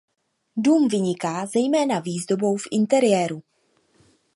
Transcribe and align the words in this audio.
Dům 0.55 0.87
vyniká 0.87 1.45
zejména 1.45 1.99
výzdobou 1.99 2.57
v 2.57 2.67
interiéru. 2.71 3.41